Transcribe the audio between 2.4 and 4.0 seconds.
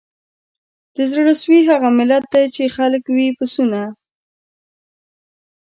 چي یې خلک وي پسونه